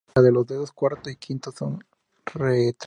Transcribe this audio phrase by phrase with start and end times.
[0.15, 1.85] Las de los dedos cuarto y quinto son
[2.25, 2.75] retráctiles.